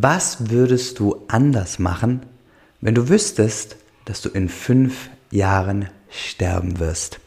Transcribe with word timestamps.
Was 0.00 0.50
würdest 0.50 1.00
du 1.00 1.24
anders 1.26 1.80
machen, 1.80 2.24
wenn 2.80 2.94
du 2.94 3.08
wüsstest, 3.08 3.74
dass 4.04 4.20
du 4.20 4.28
in 4.28 4.48
fünf 4.48 5.10
Jahren 5.32 5.88
sterben 6.08 6.78
wirst? 6.78 7.18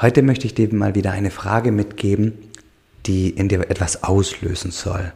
Heute 0.00 0.22
möchte 0.22 0.46
ich 0.46 0.54
dir 0.54 0.72
mal 0.72 0.94
wieder 0.94 1.12
eine 1.12 1.30
Frage 1.30 1.70
mitgeben, 1.70 2.32
die 3.04 3.28
in 3.28 3.48
dir 3.48 3.68
etwas 3.68 4.04
auslösen 4.04 4.70
soll, 4.70 5.12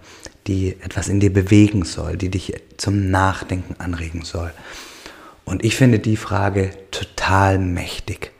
die 0.46 0.77
etwas 0.82 1.09
in 1.09 1.19
dir 1.19 1.32
bewegen 1.32 1.87
soll, 1.87 2.19
die 2.19 2.29
dich 2.29 2.53
zum 2.77 3.11
Nachdenken 3.11 3.77
anregen 3.81 4.21
soll. 4.23 4.53
Und 5.46 5.65
ich 5.65 5.77
finde 5.77 5.99
die 5.99 6.19
Frage 6.19 6.73
total 6.91 7.59
mächtig. 7.59 8.33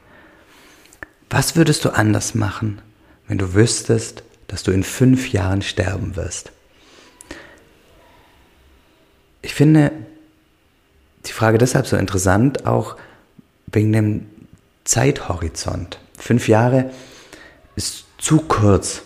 Was 1.31 1.55
würdest 1.55 1.85
du 1.85 1.89
anders 1.89 2.35
machen, 2.35 2.83
wenn 3.27 3.39
du 3.39 3.55
wüsstest, 3.55 4.21
dass 4.45 4.61
du 4.61 4.69
in 4.69 4.83
fünf 4.83 5.31
Jahren 5.31 5.63
sterben 5.63 6.15
wirst? 6.15 6.51
Ich 9.45 9.53
finde 9.53 9.91
die 11.27 11.31
Frage 11.31 11.59
deshalb 11.59 11.85
so 11.85 11.97
interessant, 11.97 12.65
auch 12.65 12.95
wegen 13.67 13.93
dem 13.93 14.25
Zeithorizont. 14.85 15.99
Fünf 16.17 16.47
Jahre 16.47 16.89
ist 17.75 18.05
zu 18.17 18.39
kurz, 18.39 19.03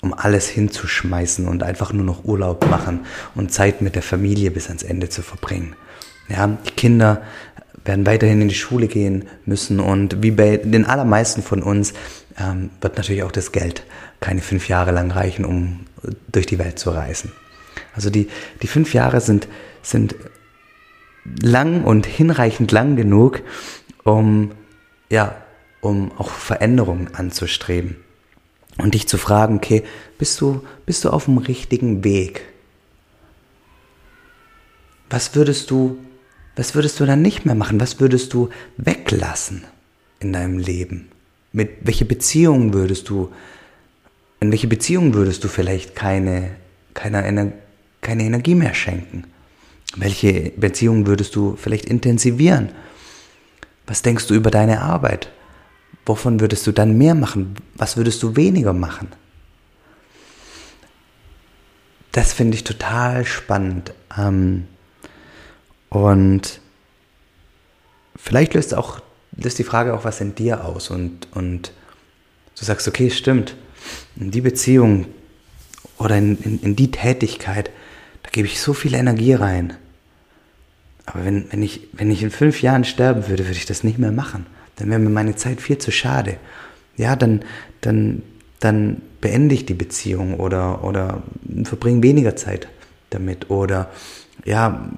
um 0.00 0.12
alles 0.12 0.48
hinzuschmeißen 0.48 1.46
und 1.46 1.62
einfach 1.62 1.92
nur 1.92 2.04
noch 2.04 2.24
Urlaub 2.24 2.68
machen 2.68 3.06
und 3.36 3.52
Zeit 3.52 3.80
mit 3.80 3.94
der 3.94 4.02
Familie 4.02 4.50
bis 4.50 4.66
ans 4.66 4.82
Ende 4.82 5.08
zu 5.08 5.22
verbringen. 5.22 5.76
Ja, 6.28 6.48
die 6.48 6.72
Kinder 6.72 7.22
werden 7.84 8.06
weiterhin 8.06 8.42
in 8.42 8.48
die 8.48 8.56
Schule 8.56 8.88
gehen 8.88 9.26
müssen 9.44 9.78
und 9.78 10.20
wie 10.20 10.32
bei 10.32 10.56
den 10.56 10.84
allermeisten 10.84 11.44
von 11.44 11.62
uns 11.62 11.94
ähm, 12.40 12.70
wird 12.80 12.96
natürlich 12.96 13.22
auch 13.22 13.30
das 13.30 13.52
Geld 13.52 13.84
keine 14.18 14.40
fünf 14.40 14.68
Jahre 14.68 14.90
lang 14.90 15.12
reichen, 15.12 15.44
um 15.44 15.86
durch 16.32 16.46
die 16.46 16.58
Welt 16.58 16.80
zu 16.80 16.90
reisen. 16.90 17.30
Also 17.96 18.10
die, 18.10 18.28
die 18.62 18.66
fünf 18.68 18.94
Jahre 18.94 19.20
sind, 19.20 19.48
sind 19.82 20.14
lang 21.42 21.82
und 21.82 22.06
hinreichend 22.06 22.70
lang 22.70 22.94
genug, 22.94 23.42
um, 24.04 24.52
ja, 25.10 25.34
um 25.80 26.12
auch 26.18 26.30
Veränderungen 26.30 27.14
anzustreben. 27.14 27.96
Und 28.78 28.94
dich 28.94 29.08
zu 29.08 29.16
fragen, 29.16 29.56
okay, 29.56 29.82
bist 30.18 30.40
du, 30.40 30.62
bist 30.84 31.04
du 31.04 31.10
auf 31.10 31.24
dem 31.24 31.38
richtigen 31.38 32.04
Weg? 32.04 32.42
Was 35.08 35.34
würdest 35.34 35.70
du, 35.70 35.98
was 36.56 36.74
würdest 36.74 37.00
du 37.00 37.06
dann 37.06 37.22
nicht 37.22 37.46
mehr 37.46 37.54
machen? 37.54 37.80
Was 37.80 38.00
würdest 38.00 38.34
du 38.34 38.50
weglassen 38.76 39.64
in 40.20 40.32
deinem 40.32 40.58
Leben? 40.58 41.08
Mit 41.52 41.70
welche 41.82 42.04
Beziehungen 42.04 42.74
würdest 42.74 43.08
du, 43.08 43.32
in 44.40 44.50
welche 44.50 44.66
Beziehungen 44.66 45.14
würdest 45.14 45.42
du 45.42 45.48
vielleicht 45.48 45.94
keine, 45.94 46.50
keine 46.92 47.24
keine 48.06 48.24
Energie 48.24 48.54
mehr 48.54 48.74
schenken? 48.74 49.24
Welche 49.96 50.52
Beziehungen 50.56 51.06
würdest 51.06 51.34
du 51.36 51.56
vielleicht 51.56 51.86
intensivieren? 51.86 52.70
Was 53.86 54.02
denkst 54.02 54.26
du 54.26 54.34
über 54.34 54.50
deine 54.50 54.80
Arbeit? 54.82 55.30
Wovon 56.04 56.40
würdest 56.40 56.66
du 56.66 56.72
dann 56.72 56.96
mehr 56.96 57.14
machen? 57.14 57.56
Was 57.74 57.96
würdest 57.96 58.22
du 58.22 58.36
weniger 58.36 58.72
machen? 58.72 59.08
Das 62.12 62.32
finde 62.32 62.56
ich 62.56 62.64
total 62.64 63.24
spannend. 63.24 63.92
Ähm, 64.16 64.66
und 65.90 66.60
vielleicht 68.16 68.54
löst 68.54 68.74
auch 68.74 69.00
löst 69.36 69.58
die 69.58 69.64
Frage 69.64 69.94
auch 69.94 70.04
was 70.04 70.20
in 70.20 70.34
dir 70.34 70.64
aus 70.64 70.90
und, 70.90 71.28
und 71.32 71.72
du 72.58 72.64
sagst, 72.64 72.88
okay, 72.88 73.10
stimmt, 73.10 73.54
in 74.16 74.30
die 74.30 74.40
Beziehung 74.40 75.06
oder 75.98 76.16
in, 76.16 76.38
in, 76.42 76.60
in 76.60 76.76
die 76.76 76.90
Tätigkeit, 76.90 77.70
da 78.26 78.30
gebe 78.32 78.48
ich 78.48 78.60
so 78.60 78.74
viel 78.74 78.94
Energie 78.94 79.34
rein. 79.34 79.74
Aber 81.06 81.24
wenn, 81.24 81.50
wenn, 81.52 81.62
ich, 81.62 81.88
wenn 81.92 82.10
ich 82.10 82.22
in 82.22 82.30
fünf 82.30 82.60
Jahren 82.60 82.84
sterben 82.84 83.28
würde, 83.28 83.44
würde 83.44 83.58
ich 83.58 83.66
das 83.66 83.84
nicht 83.84 83.98
mehr 83.98 84.10
machen. 84.10 84.46
Dann 84.74 84.90
wäre 84.90 84.98
mir 84.98 85.08
meine 85.08 85.36
Zeit 85.36 85.60
viel 85.60 85.78
zu 85.78 85.92
schade. 85.92 86.36
Ja, 86.96 87.14
dann, 87.14 87.44
dann, 87.80 88.22
dann 88.58 89.00
beende 89.20 89.54
ich 89.54 89.64
die 89.64 89.74
Beziehung 89.74 90.34
oder, 90.40 90.82
oder 90.82 91.22
verbringe 91.62 92.02
weniger 92.02 92.34
Zeit 92.34 92.68
damit. 93.10 93.48
Oder 93.50 93.90
ja, 94.44 94.90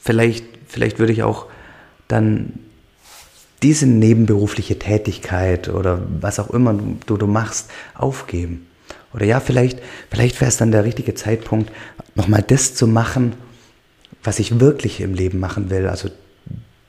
vielleicht, 0.00 0.46
vielleicht 0.66 0.98
würde 0.98 1.12
ich 1.12 1.22
auch 1.22 1.46
dann 2.08 2.54
diese 3.62 3.86
nebenberufliche 3.86 4.78
Tätigkeit 4.78 5.68
oder 5.68 6.02
was 6.20 6.38
auch 6.38 6.50
immer 6.50 6.74
du, 7.06 7.16
du 7.16 7.26
machst, 7.26 7.70
aufgeben. 7.94 8.66
Oder 9.14 9.26
ja, 9.26 9.40
vielleicht, 9.40 9.80
vielleicht 10.10 10.40
wäre 10.40 10.48
es 10.48 10.56
dann 10.56 10.72
der 10.72 10.84
richtige 10.84 11.14
Zeitpunkt, 11.14 11.72
nochmal 12.14 12.42
das 12.42 12.74
zu 12.74 12.86
machen, 12.86 13.34
was 14.22 14.38
ich 14.38 14.60
wirklich 14.60 15.00
im 15.00 15.14
Leben 15.14 15.38
machen 15.38 15.70
will, 15.70 15.86
also 15.86 16.10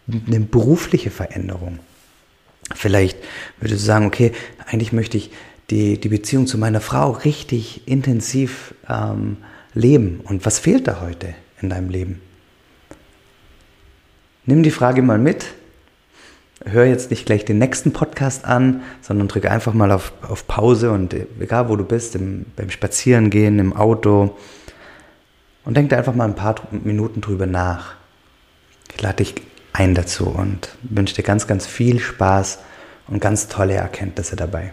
eine 0.07 0.39
berufliche 0.39 1.11
Veränderung. 1.11 1.79
Vielleicht 2.75 3.17
würdest 3.59 3.81
du 3.81 3.85
sagen, 3.85 4.05
okay, 4.05 4.31
eigentlich 4.65 4.91
möchte 4.91 5.17
ich 5.17 5.31
die, 5.69 5.99
die 5.99 6.09
Beziehung 6.09 6.47
zu 6.47 6.57
meiner 6.57 6.81
Frau 6.81 7.11
richtig 7.11 7.87
intensiv 7.87 8.73
ähm, 8.89 9.37
leben. 9.73 10.21
Und 10.23 10.45
was 10.45 10.59
fehlt 10.59 10.87
da 10.87 11.01
heute 11.01 11.33
in 11.61 11.69
deinem 11.69 11.89
Leben? 11.89 12.21
Nimm 14.45 14.63
die 14.63 14.71
Frage 14.71 15.01
mal 15.01 15.19
mit. 15.19 15.45
Hör 16.69 16.85
jetzt 16.85 17.11
nicht 17.11 17.25
gleich 17.25 17.45
den 17.45 17.59
nächsten 17.59 17.93
Podcast 17.93 18.43
an, 18.43 18.81
sondern 19.01 19.27
drücke 19.27 19.49
einfach 19.49 19.73
mal 19.73 19.91
auf, 19.91 20.11
auf 20.21 20.47
Pause 20.47 20.91
und 20.91 21.15
egal 21.39 21.69
wo 21.69 21.75
du 21.75 21.85
bist, 21.85 22.15
im, 22.15 22.45
beim 22.55 22.69
Spazierengehen, 22.69 23.59
im 23.59 23.73
Auto, 23.73 24.35
und 25.63 25.75
denk 25.75 25.89
da 25.89 25.97
einfach 25.97 26.15
mal 26.15 26.25
ein 26.25 26.35
paar 26.35 26.55
Minuten 26.71 27.19
drüber 27.19 27.45
nach. 27.45 27.95
Ich 28.95 29.01
lade 29.01 29.17
dich 29.17 29.35
ein 29.73 29.95
dazu 29.95 30.27
und 30.27 30.69
wünsche 30.83 31.15
dir 31.15 31.23
ganz, 31.23 31.45
ganz 31.45 31.67
viel 31.67 31.99
Spaß 31.99 32.59
und 33.07 33.19
ganz 33.19 33.49
tolle 33.49 33.73
Erkenntnisse 33.73 34.35
dabei. 34.37 34.71